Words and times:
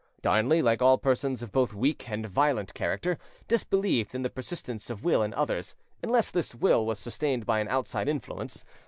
Darnley, 0.23 0.63
like 0.63 0.81
all 0.81 0.97
persons 0.97 1.43
of 1.43 1.51
both 1.51 1.75
weak 1.75 2.09
and 2.09 2.25
violent 2.25 2.73
character, 2.73 3.19
disbelieved 3.47 4.15
in 4.15 4.23
the 4.23 4.31
persistence 4.31 4.89
of 4.89 5.03
will 5.03 5.21
in 5.21 5.31
others, 5.35 5.75
unless 6.01 6.31
this 6.31 6.55
will 6.55 6.87
was 6.87 6.97
sustained 6.97 7.45
by 7.45 7.59
an 7.59 7.67
outside 7.67 8.07
influence. 8.09 8.65